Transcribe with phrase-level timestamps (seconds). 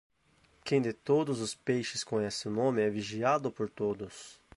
[0.65, 4.41] Quem de todos os peixes conhece o nome, é vigiado por todos.